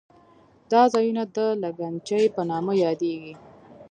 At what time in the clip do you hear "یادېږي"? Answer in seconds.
2.85-3.33